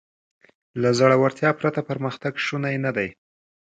له 0.81 0.89
زړهورتیا 0.99 1.49
پرته 1.59 1.79
پرمختګ 1.89 2.33
شونی 2.45 2.75
نهدی. 2.83 3.09